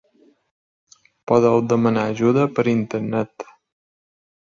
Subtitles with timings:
[1.31, 3.47] Podeu demanar ajuda per Internet.